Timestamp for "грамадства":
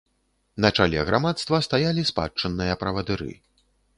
1.09-1.59